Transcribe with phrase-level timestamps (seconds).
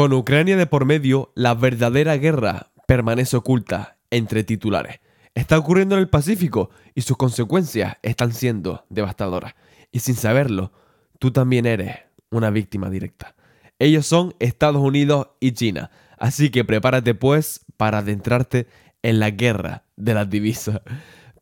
[0.00, 5.00] Con Ucrania de por medio, la verdadera guerra permanece oculta entre titulares.
[5.34, 9.56] Está ocurriendo en el Pacífico y sus consecuencias están siendo devastadoras.
[9.92, 10.72] Y sin saberlo,
[11.18, 11.98] tú también eres
[12.30, 13.34] una víctima directa.
[13.78, 15.90] Ellos son Estados Unidos y China.
[16.16, 18.68] Así que prepárate pues para adentrarte
[19.02, 20.80] en la guerra de las divisas.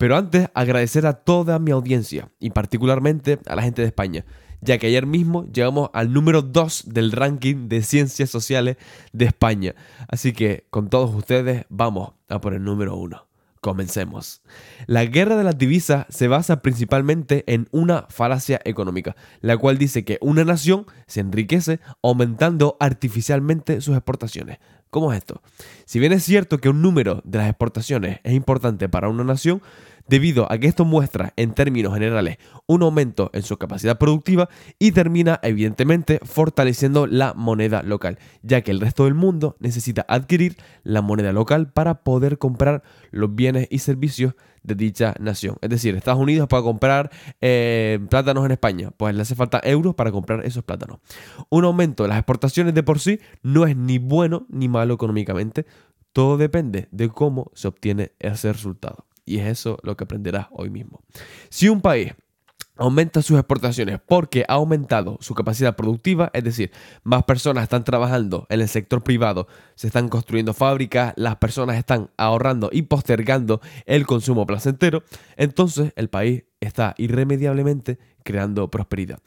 [0.00, 4.24] Pero antes, agradecer a toda mi audiencia y particularmente a la gente de España
[4.60, 8.76] ya que ayer mismo llegamos al número 2 del ranking de ciencias sociales
[9.12, 9.74] de España.
[10.08, 13.28] Así que con todos ustedes vamos a por el número 1.
[13.60, 14.42] Comencemos.
[14.86, 20.04] La guerra de las divisas se basa principalmente en una falacia económica, la cual dice
[20.04, 24.58] que una nación se enriquece aumentando artificialmente sus exportaciones.
[24.90, 25.42] ¿Cómo es esto?
[25.84, 29.60] Si bien es cierto que un número de las exportaciones es importante para una nación,
[30.08, 34.92] debido a que esto muestra en términos generales un aumento en su capacidad productiva y
[34.92, 41.02] termina evidentemente fortaleciendo la moneda local, ya que el resto del mundo necesita adquirir la
[41.02, 45.56] moneda local para poder comprar los bienes y servicios de dicha nación.
[45.60, 49.94] Es decir, Estados Unidos para comprar eh, plátanos en España, pues le hace falta euros
[49.94, 50.98] para comprar esos plátanos.
[51.48, 55.66] Un aumento de las exportaciones de por sí no es ni bueno ni malo económicamente,
[56.12, 59.07] todo depende de cómo se obtiene ese resultado.
[59.28, 61.02] Y es eso lo que aprenderás hoy mismo.
[61.50, 62.14] Si un país
[62.78, 66.70] aumenta sus exportaciones porque ha aumentado su capacidad productiva, es decir,
[67.02, 72.10] más personas están trabajando en el sector privado, se están construyendo fábricas, las personas están
[72.16, 75.02] ahorrando y postergando el consumo placentero,
[75.36, 79.20] entonces el país está irremediablemente creando prosperidad.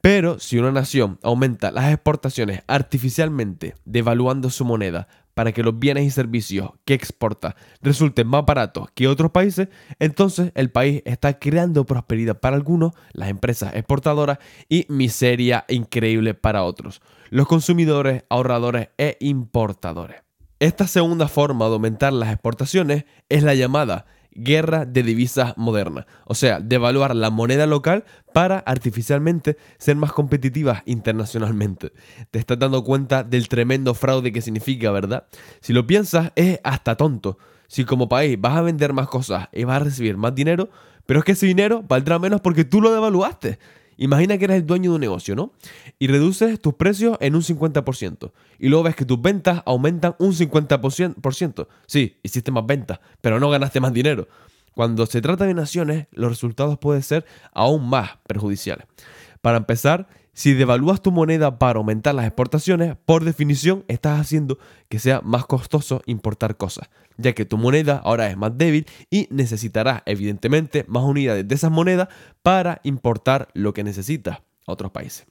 [0.00, 6.04] Pero si una nación aumenta las exportaciones artificialmente, devaluando su moneda, para que los bienes
[6.04, 9.68] y servicios que exporta resulten más baratos que otros países,
[9.98, 16.64] entonces el país está creando prosperidad para algunos, las empresas exportadoras, y miseria increíble para
[16.64, 20.22] otros, los consumidores, ahorradores e importadores.
[20.60, 26.34] Esta segunda forma de aumentar las exportaciones es la llamada guerra de divisas moderna, o
[26.34, 31.92] sea, devaluar la moneda local para artificialmente ser más competitivas internacionalmente.
[32.30, 35.26] Te estás dando cuenta del tremendo fraude que significa, ¿verdad?
[35.60, 37.38] Si lo piensas, es hasta tonto.
[37.68, 40.68] Si como país vas a vender más cosas y vas a recibir más dinero,
[41.06, 43.58] pero es que ese dinero valdrá menos porque tú lo devaluaste.
[43.96, 45.52] Imagina que eres el dueño de un negocio, ¿no?
[45.98, 48.32] Y reduces tus precios en un 50%.
[48.58, 51.66] Y luego ves que tus ventas aumentan un 50%.
[51.86, 54.28] Sí, hiciste más ventas, pero no ganaste más dinero.
[54.74, 58.86] Cuando se trata de naciones, los resultados pueden ser aún más perjudiciales.
[59.40, 64.58] Para empezar, si devalúas tu moneda para aumentar las exportaciones, por definición estás haciendo
[64.88, 69.28] que sea más costoso importar cosas, ya que tu moneda ahora es más débil y
[69.30, 72.08] necesitarás evidentemente más unidades de esas monedas
[72.42, 75.26] para importar lo que necesitas a otros países.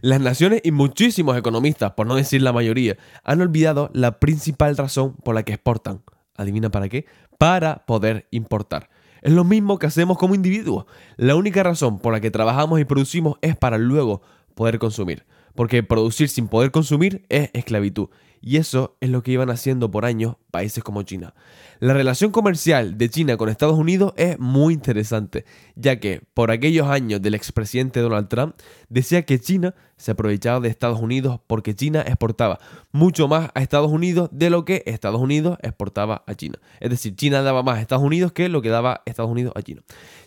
[0.00, 5.16] Las naciones y muchísimos economistas, por no decir la mayoría, han olvidado la principal razón
[5.16, 6.02] por la que exportan.
[6.36, 7.06] ¿Adivina para qué?
[7.38, 8.88] Para poder importar.
[9.22, 10.86] Es lo mismo que hacemos como individuos.
[11.16, 14.22] La única razón por la que trabajamos y producimos es para luego
[14.54, 15.24] poder consumir.
[15.54, 18.08] Porque producir sin poder consumir es esclavitud.
[18.42, 21.34] Y eso es lo que iban haciendo por años países como China.
[21.78, 25.44] La relación comercial de China con Estados Unidos es muy interesante,
[25.76, 28.54] ya que por aquellos años del expresidente Donald Trump
[28.88, 32.58] decía que China se aprovechaba de Estados Unidos porque China exportaba
[32.92, 36.58] mucho más a Estados Unidos de lo que Estados Unidos exportaba a China.
[36.80, 39.62] Es decir, China daba más a Estados Unidos que lo que daba Estados Unidos a
[39.62, 39.82] China.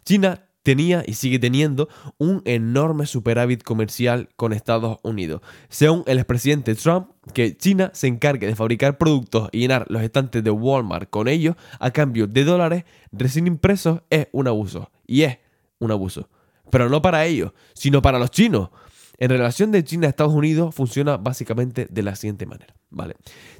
[0.06, 5.42] China tenía y sigue teniendo un enorme superávit comercial con Estados Unidos.
[5.70, 10.44] Según el expresidente Trump, que China se encargue de fabricar productos y llenar los estantes
[10.44, 14.90] de Walmart con ellos a cambio de dólares recién impresos es un abuso.
[15.06, 15.38] Y es
[15.80, 16.30] un abuso.
[16.72, 18.70] Pero no para ellos, sino para los chinos.
[19.18, 22.74] En relación de China a Estados Unidos funciona básicamente de la siguiente manera.
[22.90, 23.16] ¿vale?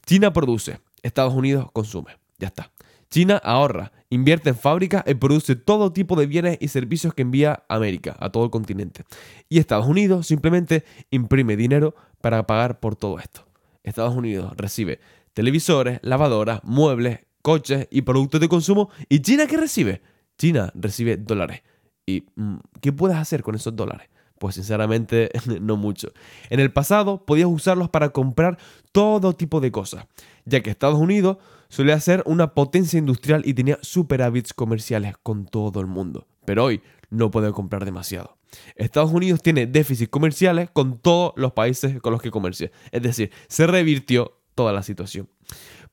[0.06, 2.18] China produce, Estados Unidos consume.
[2.40, 2.72] Ya está.
[3.14, 7.64] China ahorra, invierte en fábricas y produce todo tipo de bienes y servicios que envía
[7.70, 9.04] a América, a todo el continente.
[9.50, 13.46] Y Estados Unidos simplemente imprime dinero para pagar por todo esto.
[13.84, 15.00] Estados Unidos recibe
[15.36, 18.90] televisores, lavadoras, muebles, coches y productos de consumo.
[19.10, 20.02] ¿Y China qué recibe?
[20.40, 21.62] China recibe dólares.
[22.08, 24.10] ¿Y mm, qué puedes hacer con esos dólares?
[24.44, 25.32] Pues sinceramente
[25.62, 26.12] no mucho.
[26.50, 28.58] En el pasado podías usarlos para comprar
[28.92, 30.06] todo tipo de cosas,
[30.44, 31.38] ya que Estados Unidos
[31.70, 36.28] solía ser una potencia industrial y tenía superávits comerciales con todo el mundo.
[36.44, 38.36] Pero hoy no puede comprar demasiado.
[38.76, 42.70] Estados Unidos tiene déficits comerciales con todos los países con los que comercia.
[42.92, 45.30] Es decir, se revirtió toda la situación.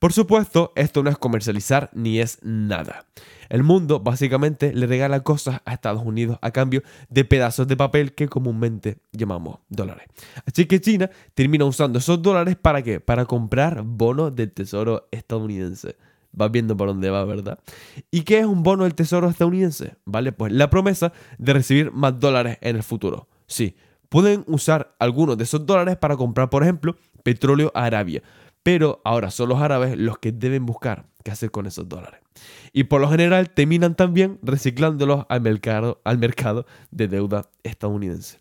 [0.00, 3.04] Por supuesto, esto no es comercializar ni es nada.
[3.50, 8.14] El mundo básicamente le regala cosas a Estados Unidos a cambio de pedazos de papel
[8.14, 10.06] que comúnmente llamamos dólares.
[10.46, 12.98] Así que China termina usando esos dólares para qué?
[12.98, 15.96] Para comprar bonos del tesoro estadounidense.
[16.32, 17.58] Vas viendo por dónde va, ¿verdad?
[18.10, 19.96] ¿Y qué es un bono del tesoro estadounidense?
[20.06, 23.28] Vale, pues la promesa de recibir más dólares en el futuro.
[23.46, 23.76] Sí,
[24.08, 28.22] pueden usar algunos de esos dólares para comprar, por ejemplo, petróleo a Arabia.
[28.62, 32.20] Pero ahora son los árabes los que deben buscar qué hacer con esos dólares.
[32.72, 38.38] Y por lo general terminan también reciclándolos al mercado, al mercado de deuda estadounidense.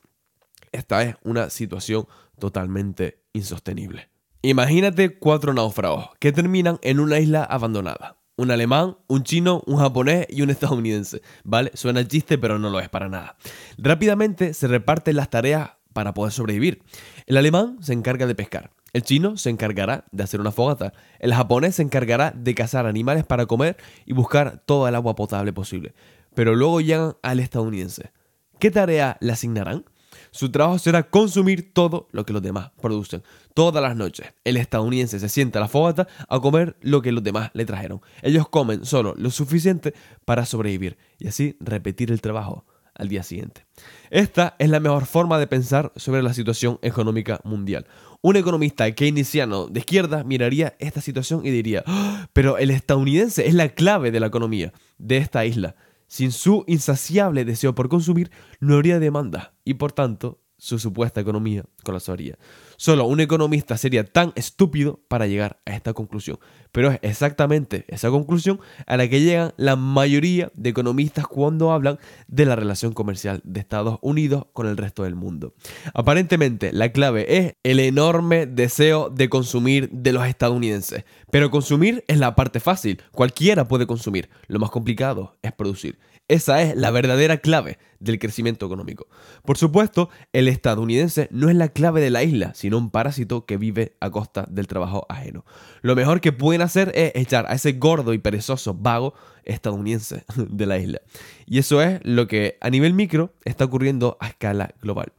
[0.71, 2.07] Esta es una situación
[2.37, 4.09] totalmente insostenible.
[4.41, 8.17] Imagínate cuatro náufragos que terminan en una isla abandonada.
[8.37, 11.21] Un alemán, un chino, un japonés y un estadounidense.
[11.43, 11.71] ¿Vale?
[11.73, 13.35] Suena chiste, pero no lo es para nada.
[13.77, 16.83] Rápidamente se reparten las tareas para poder sobrevivir.
[17.25, 18.71] El alemán se encarga de pescar.
[18.93, 20.93] El chino se encargará de hacer una fogata.
[21.19, 25.53] El japonés se encargará de cazar animales para comer y buscar toda el agua potable
[25.53, 25.93] posible.
[26.33, 28.11] Pero luego llegan al estadounidense.
[28.59, 29.85] ¿Qué tarea le asignarán?
[30.31, 33.23] Su trabajo será consumir todo lo que los demás producen.
[33.53, 37.23] Todas las noches, el estadounidense se sienta a la fogata a comer lo que los
[37.23, 38.01] demás le trajeron.
[38.21, 39.93] Ellos comen solo lo suficiente
[40.25, 42.65] para sobrevivir y así repetir el trabajo
[42.99, 43.65] al día siguiente.
[44.11, 47.87] Esta es la mejor forma de pensar sobre la situación económica mundial.
[48.21, 52.27] Un economista keynesiano de izquierda miraría esta situación y diría, ¡Ah!
[52.33, 55.75] pero el estadounidense es la clave de la economía de esta isla.
[56.07, 61.63] Sin su insaciable deseo por consumir, no habría demanda y por tanto su supuesta economía
[61.83, 62.37] colapsaría.
[62.77, 66.37] Solo un economista sería tan estúpido para llegar a esta conclusión.
[66.71, 71.97] Pero es exactamente esa conclusión a la que llegan la mayoría de economistas cuando hablan
[72.27, 75.55] de la relación comercial de Estados Unidos con el resto del mundo.
[75.93, 81.05] Aparentemente, la clave es el enorme deseo de consumir de los estadounidenses.
[81.31, 84.29] Pero consumir es la parte fácil, cualquiera puede consumir.
[84.47, 85.97] Lo más complicado es producir.
[86.29, 89.07] Esa es la verdadera clave del crecimiento económico.
[89.43, 93.57] Por supuesto, el estadounidense no es la clave de la isla, sino un parásito que
[93.57, 95.43] vive a costa del trabajo ajeno.
[95.81, 100.65] Lo mejor que pueden hacer es echar a ese gordo y perezoso vago estadounidense de
[100.67, 101.01] la isla.
[101.47, 105.11] Y eso es lo que a nivel micro está ocurriendo a escala global.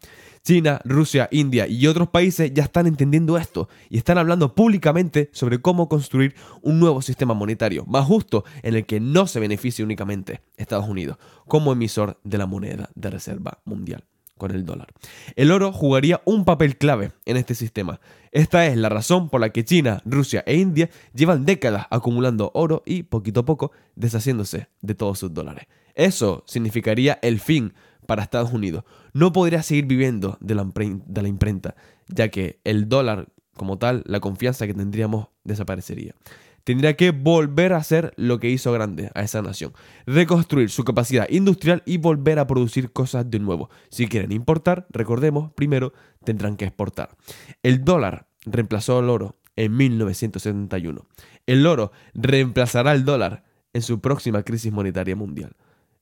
[0.42, 5.60] China, Rusia, India y otros países ya están entendiendo esto y están hablando públicamente sobre
[5.60, 10.40] cómo construir un nuevo sistema monetario más justo en el que no se beneficie únicamente
[10.56, 14.04] Estados Unidos como emisor de la moneda de reserva mundial
[14.40, 14.88] con el dólar.
[15.36, 18.00] El oro jugaría un papel clave en este sistema.
[18.32, 22.82] Esta es la razón por la que China, Rusia e India llevan décadas acumulando oro
[22.86, 25.66] y poquito a poco deshaciéndose de todos sus dólares.
[25.94, 27.74] Eso significaría el fin
[28.10, 28.82] para Estados Unidos.
[29.12, 31.76] No podría seguir viviendo de la, imprenta,
[32.08, 36.16] ya que el dólar como tal, la confianza que tendríamos desaparecería.
[36.64, 39.74] Tendría que volver a hacer lo que hizo grande a esa nación,
[40.06, 43.70] reconstruir su capacidad industrial y volver a producir cosas de nuevo.
[43.90, 45.92] Si quieren importar, recordemos, primero
[46.24, 47.16] tendrán que exportar.
[47.62, 51.06] El dólar reemplazó al oro en 1971.
[51.46, 55.54] El oro reemplazará al dólar en su próxima crisis monetaria mundial.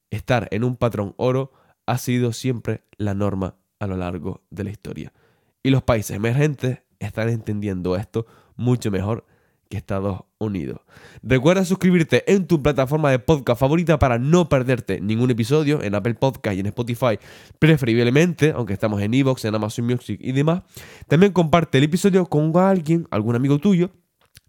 [0.08, 1.52] Estar en un patrón oro
[1.88, 5.12] ha sido siempre la norma a lo largo de la historia.
[5.62, 8.26] Y los países emergentes están entendiendo esto
[8.56, 9.24] mucho mejor
[9.70, 10.80] que Estados Unidos.
[11.22, 16.14] Recuerda suscribirte en tu plataforma de podcast favorita para no perderte ningún episodio en Apple
[16.14, 17.18] Podcast y en Spotify,
[17.58, 20.64] preferiblemente, aunque estamos en Evox, en Amazon Music y demás.
[21.06, 23.90] También comparte el episodio con alguien, algún amigo tuyo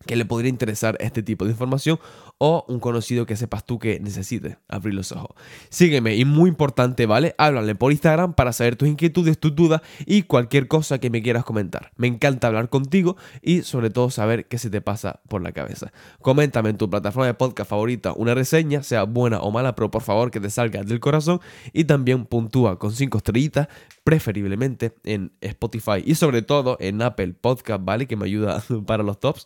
[0.06, 2.00] que le podría interesar este tipo de información
[2.38, 5.36] o un conocido que sepas tú que necesite abrir los ojos.
[5.70, 7.36] Sígueme y muy importante, ¿vale?
[7.38, 11.44] Háblale por Instagram para saber tus inquietudes, tus dudas y cualquier cosa que me quieras
[11.44, 11.92] comentar.
[11.98, 15.92] Me encanta hablar contigo y sobre todo saber qué se te pasa por la cabeza.
[16.22, 20.02] Coméntame en tu plataforma de podcast favorita una reseña, sea buena o mala, pero por
[20.02, 21.42] favor que te salga del corazón
[21.74, 23.68] y también puntúa con 5 estrellitas,
[24.06, 28.08] preferiblemente en Spotify y sobre todo en Apple Podcast, ¿vale?
[28.08, 29.46] Que me ayuda para los tops.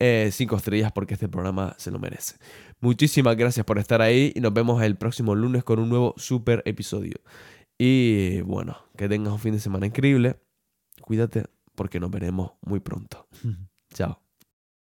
[0.00, 2.36] 5 eh, estrellas porque este programa se lo merece.
[2.80, 6.62] Muchísimas gracias por estar ahí y nos vemos el próximo lunes con un nuevo super
[6.64, 7.16] episodio.
[7.78, 10.40] Y bueno, que tengas un fin de semana increíble.
[11.02, 13.28] Cuídate porque nos veremos muy pronto.
[13.94, 14.29] Chao.